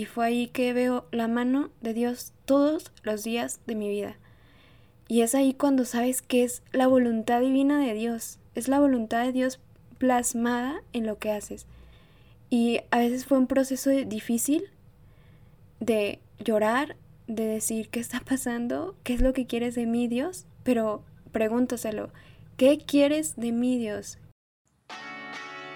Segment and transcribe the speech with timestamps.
[0.00, 4.16] y fue ahí que veo la mano de Dios todos los días de mi vida.
[5.08, 9.26] Y es ahí cuando sabes que es la voluntad divina de Dios, es la voluntad
[9.26, 9.60] de Dios
[9.98, 11.66] plasmada en lo que haces.
[12.48, 14.70] Y a veces fue un proceso difícil
[15.80, 16.96] de llorar,
[17.26, 22.08] de decir qué está pasando, qué es lo que quieres de mí, Dios, pero pregúntaselo,
[22.56, 24.16] ¿qué quieres de mí, Dios?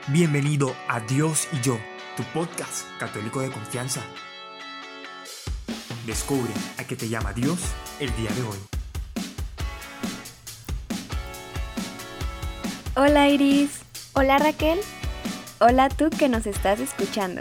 [0.09, 1.79] Bienvenido a Dios y yo,
[2.17, 4.01] tu podcast católico de confianza.
[6.07, 7.59] Descubre a qué te llama Dios
[7.99, 8.59] el día de hoy.
[12.97, 13.81] Hola Iris.
[14.13, 14.79] Hola Raquel.
[15.61, 17.41] Hola tú que nos estás escuchando.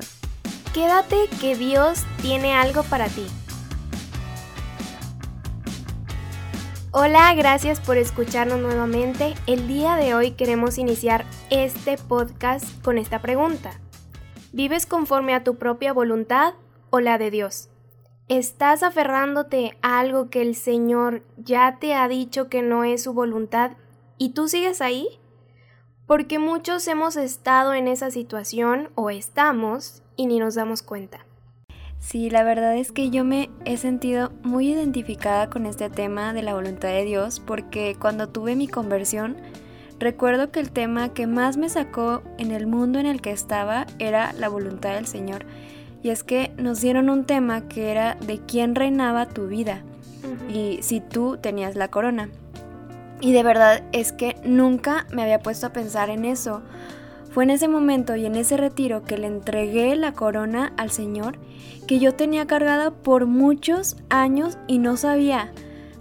[0.73, 3.27] Quédate que Dios tiene algo para ti.
[6.91, 9.35] Hola, gracias por escucharnos nuevamente.
[9.45, 13.82] El día de hoy queremos iniciar este podcast con esta pregunta.
[14.55, 16.53] ¿Vives conforme a tu propia voluntad
[16.91, 17.70] o la de Dios?
[18.27, 23.14] ¿Estás aferrándote a algo que el Señor ya te ha dicho que no es su
[23.14, 23.72] voluntad
[24.19, 25.08] y tú sigues ahí?
[26.05, 31.25] Porque muchos hemos estado en esa situación o estamos y ni nos damos cuenta.
[31.97, 36.44] Sí, la verdad es que yo me he sentido muy identificada con este tema de
[36.44, 39.36] la voluntad de Dios porque cuando tuve mi conversión,
[40.03, 43.85] recuerdo que el tema que más me sacó en el mundo en el que estaba
[43.99, 45.45] era la voluntad del Señor.
[46.03, 49.81] Y es que nos dieron un tema que era de quién reinaba tu vida
[50.49, 52.29] y si tú tenías la corona.
[53.21, 56.61] Y de verdad es que nunca me había puesto a pensar en eso.
[57.31, 61.37] Fue en ese momento y en ese retiro que le entregué la corona al Señor
[61.87, 65.51] que yo tenía cargada por muchos años y no sabía.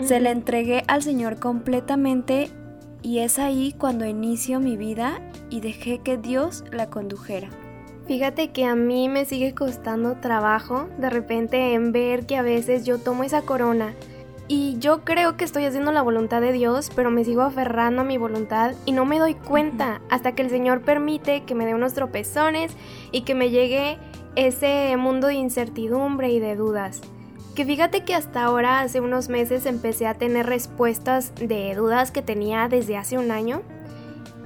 [0.01, 2.51] Se la entregué al Señor completamente
[3.03, 7.49] y es ahí cuando inicio mi vida y dejé que Dios la condujera.
[8.07, 12.85] Fíjate que a mí me sigue costando trabajo de repente en ver que a veces
[12.85, 13.95] yo tomo esa corona
[14.49, 18.05] y yo creo que estoy haciendo la voluntad de Dios, pero me sigo aferrando a
[18.05, 21.75] mi voluntad y no me doy cuenta hasta que el Señor permite que me dé
[21.75, 22.73] unos tropezones
[23.13, 23.99] y que me llegue
[24.35, 27.01] ese mundo de incertidumbre y de dudas.
[27.55, 32.23] Que fíjate que hasta ahora, hace unos meses, empecé a tener respuestas de dudas que
[32.23, 33.63] tenía desde hace un año.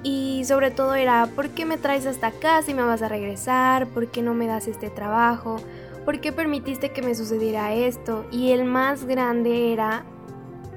[0.03, 3.87] Y sobre todo era, ¿por qué me traes hasta acá si me vas a regresar?
[3.89, 5.61] ¿Por qué no me das este trabajo?
[6.07, 8.25] ¿por qué permitiste que me sucediera esto?
[8.31, 10.05] Y el más grande era,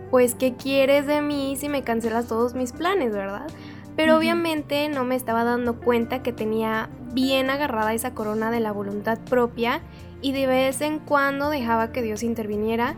[0.10, 3.48] pues, ¿qué quieres de mí si me cancelas todos mis planes, verdad?
[4.00, 8.72] Pero obviamente no me estaba dando cuenta que tenía bien agarrada esa corona de la
[8.72, 9.82] voluntad propia
[10.22, 12.96] y de vez en cuando dejaba que Dios interviniera,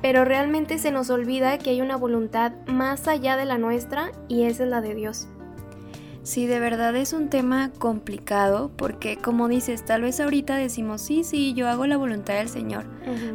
[0.00, 4.44] pero realmente se nos olvida que hay una voluntad más allá de la nuestra y
[4.44, 5.26] esa es la de Dios.
[6.24, 11.22] Sí, de verdad es un tema complicado porque como dices, tal vez ahorita decimos, sí,
[11.22, 12.86] sí, yo hago la voluntad del Señor,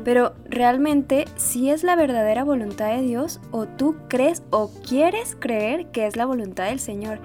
[0.03, 5.91] pero realmente si es la verdadera voluntad de Dios o tú crees o quieres creer
[5.91, 7.19] que es la voluntad del Señor.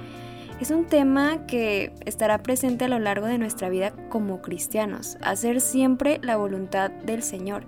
[0.61, 5.63] Es un tema que estará presente a lo largo de nuestra vida como cristianos, hacer
[5.63, 7.65] siempre la voluntad del Señor.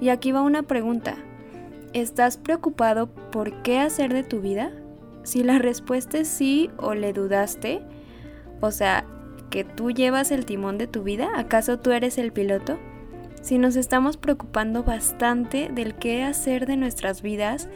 [0.00, 1.14] Y aquí va una pregunta,
[1.92, 4.72] ¿estás preocupado por qué hacer de tu vida?
[5.26, 7.82] Si la respuesta es sí o le dudaste,
[8.60, 9.04] o sea,
[9.50, 12.78] que tú llevas el timón de tu vida, ¿acaso tú eres el piloto?
[13.42, 17.68] Si nos estamos preocupando bastante del qué hacer de nuestras vidas,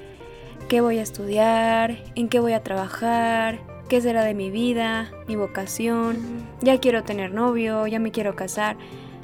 [0.69, 5.35] qué voy a estudiar, en qué voy a trabajar, qué será de mi vida, mi
[5.35, 6.19] vocación,
[6.61, 8.77] ya quiero tener novio, ya me quiero casar.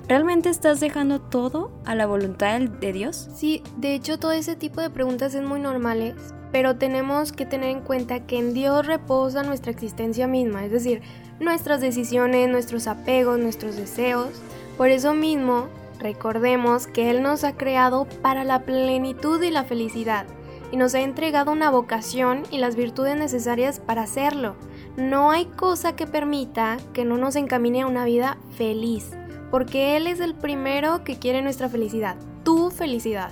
[0.08, 3.28] ¿Realmente estás dejando todo a la voluntad de Dios?
[3.34, 6.14] Sí, de hecho todo ese tipo de preguntas es muy normales
[6.52, 11.02] pero tenemos que tener en cuenta que en Dios reposa nuestra existencia misma, es decir,
[11.40, 14.30] nuestras decisiones, nuestros apegos, nuestros deseos.
[14.76, 15.68] Por eso mismo,
[15.98, 20.26] recordemos que Él nos ha creado para la plenitud y la felicidad
[20.72, 24.56] y nos ha entregado una vocación y las virtudes necesarias para hacerlo.
[24.96, 29.10] No hay cosa que permita que no nos encamine a una vida feliz,
[29.50, 33.30] porque Él es el primero que quiere nuestra felicidad, tu felicidad.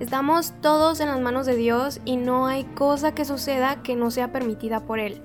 [0.00, 4.10] Estamos todos en las manos de Dios y no hay cosa que suceda que no
[4.10, 5.22] sea permitida por Él.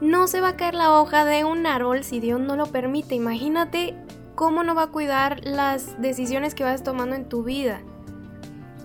[0.00, 3.14] No se va a caer la hoja de un árbol si Dios no lo permite.
[3.14, 3.94] Imagínate
[4.34, 7.82] cómo no va a cuidar las decisiones que vas tomando en tu vida.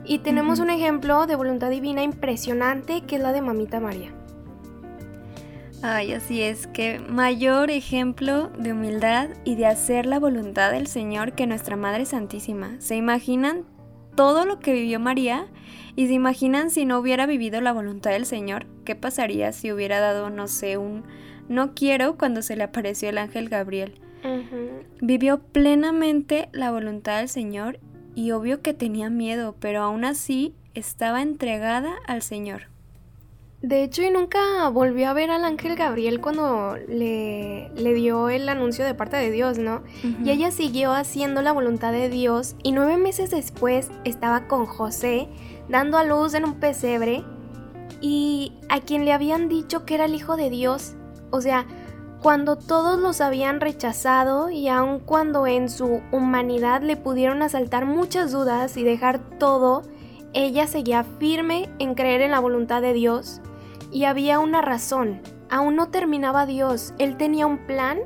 [0.05, 4.16] Y tenemos un ejemplo de voluntad divina impresionante que es la de Mamita María.
[5.81, 11.33] Ay, así es, que mayor ejemplo de humildad y de hacer la voluntad del Señor
[11.33, 12.75] que nuestra Madre Santísima.
[12.79, 13.63] ¿Se imaginan
[14.15, 15.47] todo lo que vivió María
[15.95, 19.99] y se imaginan si no hubiera vivido la voluntad del Señor, ¿qué pasaría si hubiera
[19.99, 21.03] dado, no sé, un
[21.47, 24.01] no quiero cuando se le apareció el ángel Gabriel?
[24.99, 27.79] Vivió plenamente la voluntad del Señor
[28.15, 32.63] y obvio que tenía miedo, pero aún así estaba entregada al Señor.
[33.61, 38.47] De hecho, y nunca volvió a ver al ángel Gabriel cuando le, le dio el
[38.49, 39.81] anuncio de parte de Dios, ¿no?
[40.23, 45.27] Y ella siguió haciendo la voluntad de Dios y nueve meses después estaba con José
[45.69, 47.23] dando a luz en un pesebre
[47.99, 50.93] y a quien le habían dicho que era el hijo de Dios.
[51.31, 51.65] O sea,
[52.21, 58.31] cuando todos los habían rechazado y aun cuando en su humanidad le pudieron asaltar muchas
[58.31, 59.81] dudas y dejar todo,
[60.33, 63.41] ella seguía firme en creer en la voluntad de Dios
[63.91, 65.21] y había una razón.
[65.49, 66.93] Aún no terminaba Dios.
[66.97, 67.99] Él tenía un plan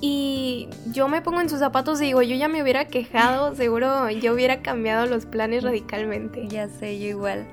[0.00, 4.08] y yo me pongo en sus zapatos y digo, yo ya me hubiera quejado, seguro
[4.10, 6.48] yo hubiera cambiado los planes radicalmente.
[6.48, 7.46] Ya sé, yo igual.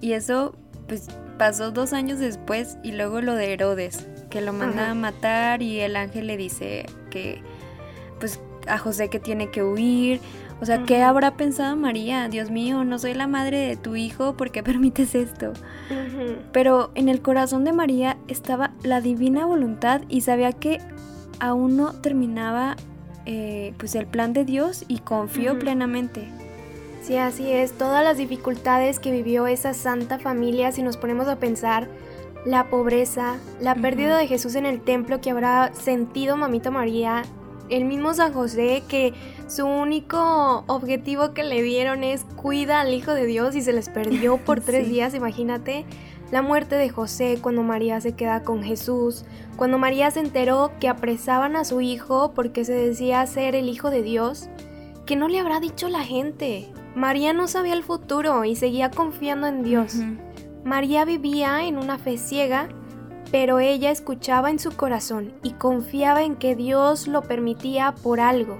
[0.00, 0.54] Y eso,
[0.88, 1.08] pues,
[1.38, 5.80] pasó dos años después y luego lo de Herodes, que lo manda a matar y
[5.80, 7.42] el ángel le dice que,
[8.18, 8.40] pues,
[8.70, 10.20] a José que tiene que huir.
[10.60, 12.28] O sea, ¿qué habrá pensado María?
[12.28, 15.52] Dios mío, no soy la madre de tu hijo, ¿por qué permites esto?
[16.52, 20.78] Pero en el corazón de María estaba la divina voluntad y sabía que
[21.38, 22.76] aún no terminaba
[23.26, 26.28] eh, pues el plan de Dios y confió plenamente.
[27.02, 27.72] Sí, así es.
[27.72, 31.88] Todas las dificultades que vivió esa santa familia, si nos ponemos a pensar,
[32.44, 37.22] la pobreza, la pérdida de Jesús en el templo que habrá sentido mamita María,
[37.70, 39.14] el mismo San José que
[39.46, 43.88] su único objetivo que le dieron es cuida al Hijo de Dios y se les
[43.88, 45.86] perdió por tres días, imagínate.
[46.30, 49.24] La muerte de José cuando María se queda con Jesús,
[49.56, 53.90] cuando María se enteró que apresaban a su hijo porque se decía ser el Hijo
[53.90, 54.48] de Dios,
[55.06, 56.72] que no le habrá dicho la gente.
[56.94, 59.96] María no sabía el futuro y seguía confiando en Dios.
[60.64, 62.68] María vivía en una fe ciega
[63.30, 68.58] pero ella escuchaba en su corazón y confiaba en que Dios lo permitía por algo.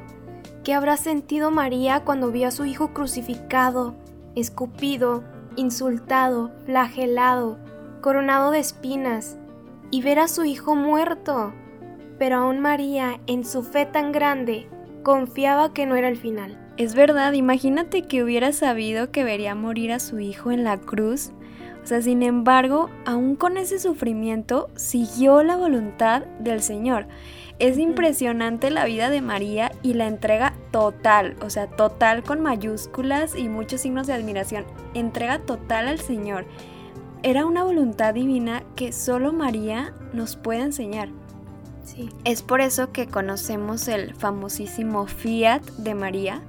[0.64, 3.94] ¿Qué habrá sentido María cuando vio a su hijo crucificado,
[4.37, 5.25] escupido,
[5.56, 7.58] insultado, flagelado,
[8.00, 9.37] coronado de espinas,
[9.90, 11.52] y ver a su hijo muerto?
[12.19, 14.69] Pero aún María, en su fe tan grande,
[15.02, 16.58] confiaba que no era el final.
[16.76, 21.32] Es verdad, imagínate que hubiera sabido que vería morir a su hijo en la cruz
[21.82, 27.06] o sea, sin embargo, aún con ese sufrimiento, siguió la voluntad del Señor.
[27.59, 33.37] Es impresionante la vida de María y la entrega total, o sea, total con mayúsculas
[33.37, 34.65] y muchos signos de admiración.
[34.94, 36.47] Entrega total al Señor.
[37.23, 41.11] Era una voluntad divina que solo María nos puede enseñar.
[41.85, 42.09] Sí.
[42.25, 46.43] Es por eso que conocemos el famosísimo Fiat de María,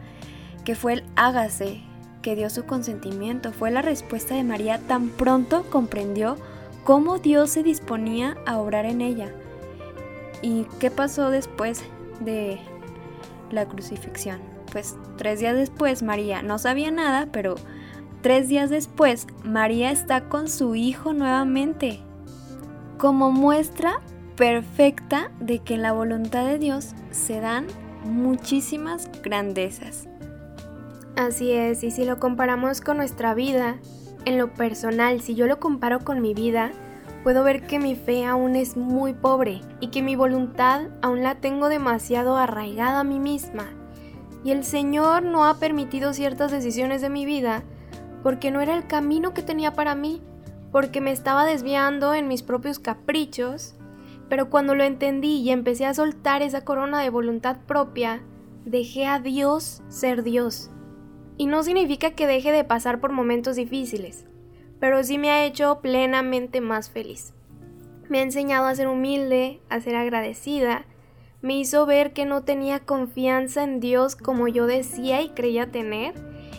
[0.63, 1.81] que fue el hágase,
[2.21, 3.51] que dio su consentimiento.
[3.51, 6.37] Fue la respuesta de María tan pronto comprendió
[6.83, 9.31] cómo Dios se disponía a obrar en ella.
[10.41, 11.83] ¿Y qué pasó después
[12.19, 12.59] de
[13.51, 14.39] la crucifixión?
[14.71, 17.55] Pues tres días después María no sabía nada, pero
[18.21, 21.99] tres días después María está con su hijo nuevamente,
[22.97, 23.99] como muestra
[24.35, 27.67] perfecta de que en la voluntad de Dios se dan
[28.03, 30.07] muchísimas grandezas.
[31.21, 33.77] Así es, y si lo comparamos con nuestra vida,
[34.25, 36.71] en lo personal, si yo lo comparo con mi vida,
[37.23, 41.35] puedo ver que mi fe aún es muy pobre y que mi voluntad aún la
[41.35, 43.67] tengo demasiado arraigada a mí misma.
[44.43, 47.61] Y el Señor no ha permitido ciertas decisiones de mi vida
[48.23, 50.23] porque no era el camino que tenía para mí,
[50.71, 53.75] porque me estaba desviando en mis propios caprichos,
[54.27, 58.23] pero cuando lo entendí y empecé a soltar esa corona de voluntad propia,
[58.65, 60.71] dejé a Dios ser Dios
[61.41, 64.27] y no significa que deje de pasar por momentos difíciles,
[64.79, 67.33] pero sí me ha hecho plenamente más feliz.
[68.09, 70.85] Me ha enseñado a ser humilde, a ser agradecida,
[71.41, 76.13] me hizo ver que no tenía confianza en Dios como yo decía y creía tener,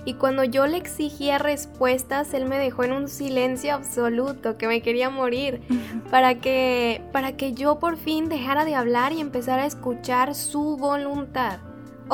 [0.05, 4.83] y cuando yo le exigía respuestas, él me dejó en un silencio absoluto, que me
[4.83, 5.61] quería morir,
[6.11, 10.77] para que para que yo por fin dejara de hablar y empezara a escuchar su
[10.77, 11.61] voluntad.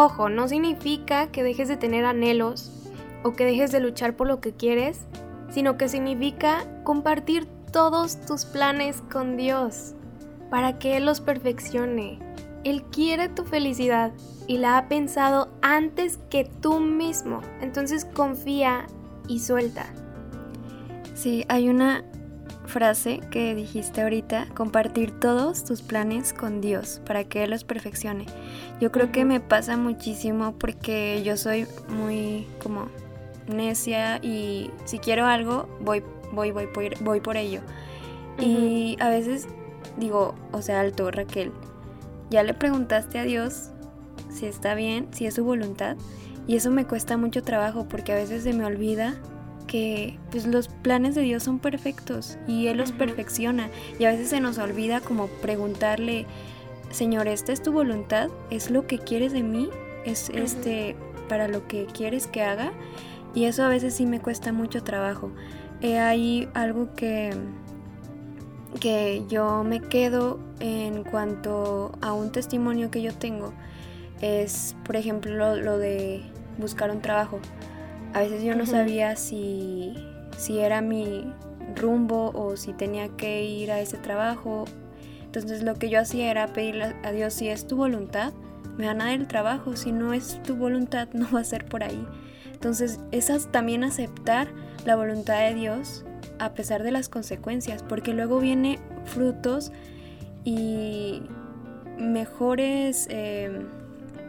[0.01, 2.71] Ojo, no significa que dejes de tener anhelos
[3.25, 5.01] o que dejes de luchar por lo que quieres,
[5.51, 9.95] sino que significa compartir todos tus planes con Dios
[10.51, 12.21] para que Él los perfeccione.
[12.63, 14.13] Él quiere tu felicidad
[14.47, 17.41] y la ha pensado antes que tú mismo.
[17.61, 18.87] Entonces confía
[19.27, 19.87] y suelta.
[21.15, 22.05] Sí, hay una
[22.69, 28.27] frase que dijiste ahorita, compartir todos tus planes con Dios para que Él los perfeccione.
[28.81, 32.89] Yo creo que me pasa muchísimo porque yo soy muy como
[33.49, 37.61] necia y si quiero algo, voy, voy, voy, por, voy por ello.
[38.39, 39.49] Y a veces
[39.97, 41.53] digo, o sea, alto, Raquel,
[42.31, 43.71] ya le preguntaste a Dios
[44.31, 45.97] si está bien, si es su voluntad.
[46.47, 49.17] Y eso me cuesta mucho trabajo porque a veces se me olvida
[49.69, 53.71] que pues los planes de Dios son perfectos y Él los perfecciona.
[54.01, 56.27] Y a veces se nos olvida como preguntarle,
[56.91, 58.31] Señor, ¿esta es tu voluntad?
[58.51, 59.69] ¿Es lo que quieres de mí?
[60.05, 60.97] ¿Es este
[61.29, 62.73] para lo que quieres que haga?
[63.35, 65.31] Y eso a veces sí me cuesta mucho trabajo.
[65.81, 67.31] Eh, hay algo que,
[68.81, 73.53] que yo me quedo en cuanto a un testimonio que yo tengo.
[74.21, 76.23] Es, por ejemplo, lo, de
[76.59, 77.39] buscar un trabajo.
[78.15, 79.95] A veces yo no sabía si,
[80.37, 81.33] si era mi
[81.77, 84.65] rumbo o si tenía que ir a ese trabajo.
[85.25, 88.33] Entonces lo que yo hacía era pedirle a Dios si es tu voluntad,
[88.79, 89.77] me van a dar el trabajo.
[89.77, 92.07] Si no es tu voluntad, no va a ser por ahí.
[92.53, 94.49] Entonces, es también aceptar
[94.85, 96.05] la voluntad de Dios
[96.41, 99.71] a pesar de las consecuencias, porque luego viene frutos
[100.45, 101.23] y
[101.99, 103.67] mejores, em,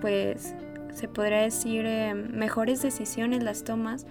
[0.02, 0.54] pues
[0.94, 4.06] se podría decir, em, mejores decisiones las tomas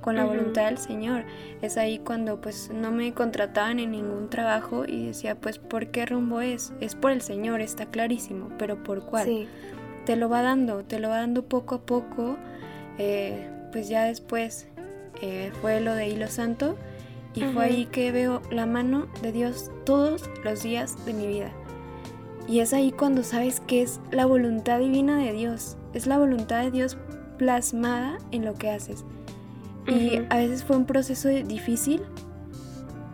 [0.00, 1.24] con la voluntad del Señor.
[1.60, 6.06] Es ahí cuando pues no me contrataban en ningún trabajo y decía pues ¿por qué
[6.06, 6.72] rumbo es?
[6.80, 9.46] Es por el Señor, está clarísimo, pero ¿por cuál?
[10.06, 12.38] Te lo va dando, te lo va dando poco a poco.
[12.98, 14.68] Eh, pues ya después
[15.22, 16.76] eh, fue lo de Hilo Santo
[17.34, 21.52] y fue ahí que veo la mano de Dios todos los días de mi vida.
[22.48, 26.62] Y es ahí cuando sabes que es la voluntad divina de Dios, es la voluntad
[26.62, 26.96] de Dios
[27.38, 29.04] plasmada en lo que haces.
[29.86, 32.02] Y a veces fue un proceso difícil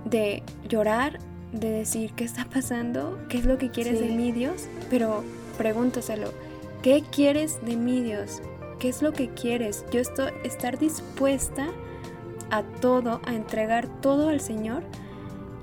[0.04, 1.18] de llorar,
[1.52, 5.22] de decir qué está pasando, qué es lo que quieres de mí Dios, pero
[5.56, 6.32] pregúntaselo,
[6.82, 8.42] ¿qué quieres de mí Dios?
[8.78, 9.84] ¿Qué es lo que quieres?
[9.90, 11.68] Yo estoy estar dispuesta
[12.50, 14.82] a todo, a entregar todo al Señor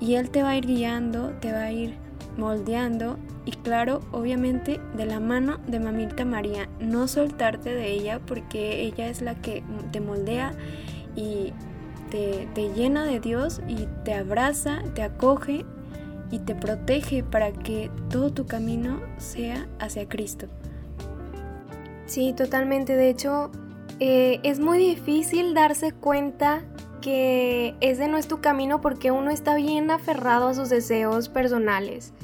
[0.00, 1.96] y Él te va a ir guiando, te va a ir
[2.36, 8.82] moldeando y claro, obviamente de la mano de Mamita María, no soltarte de ella porque
[8.82, 9.62] ella es la que
[9.92, 10.52] te moldea
[11.14, 11.52] y
[12.10, 15.64] te, te llena de Dios y te abraza, te acoge
[16.30, 20.46] y te protege para que todo tu camino sea hacia Cristo.
[22.06, 22.96] Sí, totalmente.
[22.96, 23.50] De hecho,
[24.00, 26.62] eh, es muy difícil darse cuenta
[27.04, 32.14] que ese no es tu camino porque uno está bien aferrado a sus deseos personales.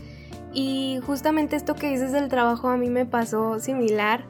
[0.55, 4.25] Y justamente esto que dices del trabajo a mí me pasó similar.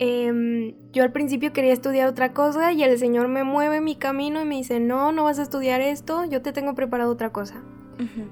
[0.00, 4.42] Em, yo al principio quería estudiar otra cosa y el Señor me mueve mi camino
[4.42, 7.62] y me dice, no, no vas a estudiar esto, yo te tengo preparado otra cosa.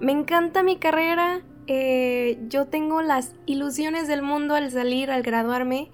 [0.01, 5.93] Me encanta mi carrera, eh, yo tengo las ilusiones del mundo al salir, al graduarme,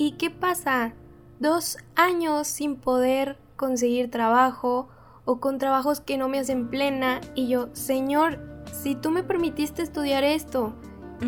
[0.00, 0.94] ¿Y qué pasa?
[1.40, 4.88] Dos años sin poder conseguir trabajo
[5.26, 8.38] o con trabajos que no me hacen plena y yo, Señor,
[8.72, 10.72] si tú me permitiste estudiar esto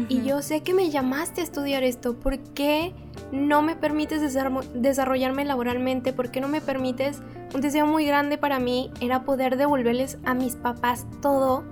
[0.08, 2.94] y yo sé que me llamaste a estudiar esto, ¿por qué
[3.32, 4.34] no me permites
[4.72, 6.14] desarrollarme laboralmente?
[6.14, 7.20] ¿Por qué no me permites?
[7.54, 11.64] Un deseo muy grande para mí era poder devolverles a mis papás todo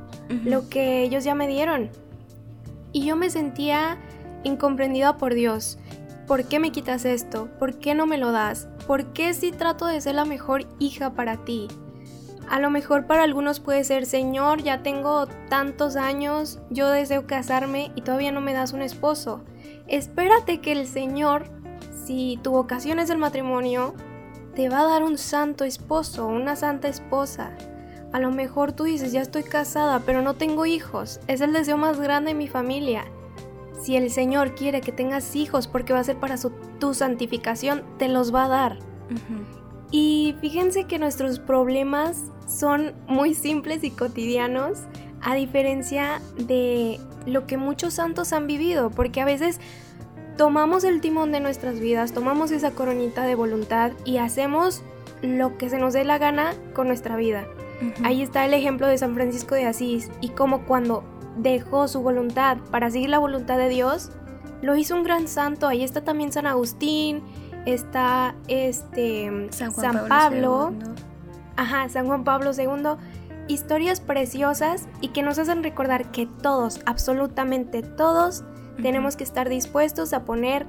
[0.45, 1.89] lo que ellos ya me dieron.
[2.93, 3.97] Y yo me sentía
[4.45, 5.79] incomprendida por Dios.
[6.31, 7.49] ¿por qué me quitas esto?
[7.59, 8.69] ¿Por qué no me lo das?
[8.91, 11.69] ¿Por qué si trato de ser la mejor hija para ti?
[12.49, 17.93] A lo mejor para algunos puede ser, Señor, ya tengo tantos años, yo deseo casarme
[17.95, 19.45] y todavía no me das un esposo.
[19.87, 21.45] Espérate que el Señor,
[22.05, 23.95] si tu vocación es el matrimonio,
[24.57, 27.53] te va a dar un santo esposo, una santa esposa.
[28.13, 31.21] A lo mejor tú dices, ya estoy casada, pero no tengo hijos.
[31.29, 33.05] Es el deseo más grande de mi familia.
[33.83, 36.37] Si el Señor quiere que tengas hijos porque va a ser para
[36.79, 38.79] tu santificación, te los va a dar.
[39.91, 44.81] Y fíjense que nuestros problemas son muy simples y cotidianos,
[45.23, 49.61] a diferencia de lo que muchos santos han vivido, porque a veces
[50.37, 54.83] tomamos el timón de nuestras vidas, tomamos esa coronita de voluntad y hacemos
[55.23, 57.47] lo que se nos dé la gana con nuestra vida.
[58.05, 61.05] Ahí está el ejemplo de San Francisco de Asís y como cuando
[61.37, 64.11] dejó su voluntad para seguir la voluntad de Dios,
[64.63, 65.67] lo hizo un gran santo.
[65.69, 67.23] Ahí está también San Agustín,
[67.67, 69.73] está este San,
[70.09, 70.73] Pablo,
[71.57, 72.99] ajá, San Juan Pablo II.
[73.49, 78.45] Historias preciosas y que nos hacen recordar que todos, absolutamente todos,
[78.81, 80.67] tenemos que estar dispuestos a poner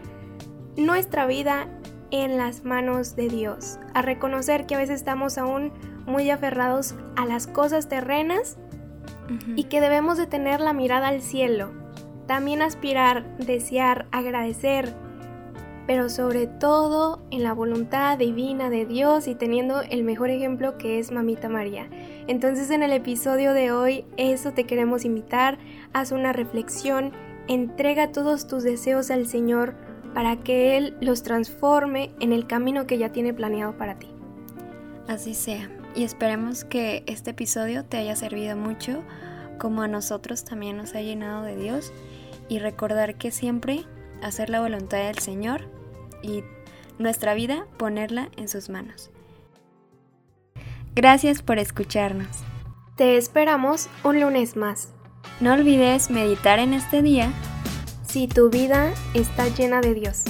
[0.78, 1.68] nuestra vida
[2.10, 5.72] en las manos de Dios, a reconocer que a veces estamos aún
[6.06, 8.58] muy aferrados a las cosas terrenas
[9.56, 11.72] y que debemos de tener la mirada al cielo,
[12.28, 14.94] también aspirar, desear, agradecer,
[15.88, 21.00] pero sobre todo en la voluntad divina de Dios y teniendo el mejor ejemplo que
[21.00, 21.90] es Mamita María.
[22.28, 25.58] Entonces en el episodio de hoy eso te queremos invitar,
[25.94, 27.12] haz una reflexión
[27.48, 29.76] entrega todos tus deseos al Señor
[30.14, 34.08] para que Él los transforme en el camino que ya tiene planeado para ti.
[35.08, 39.04] Así sea, y esperemos que este episodio te haya servido mucho,
[39.60, 41.92] como a nosotros también nos ha llenado de Dios,
[42.50, 43.86] y recordar que siempre
[44.22, 45.70] hacer la voluntad del Señor
[46.22, 46.44] y
[47.00, 49.10] nuestra vida ponerla en sus manos.
[50.94, 52.28] Gracias por escucharnos.
[52.98, 54.90] Te esperamos un lunes más.
[55.40, 57.32] No olvides meditar en este día
[58.06, 60.24] si tu vida está llena de Dios.